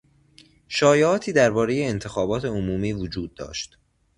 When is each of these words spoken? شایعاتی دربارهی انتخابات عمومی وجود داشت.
شایعاتی 0.67 1.33
دربارهی 1.33 1.83
انتخابات 1.85 2.45
عمومی 2.45 2.93
وجود 2.93 3.33
داشت. 3.33 3.77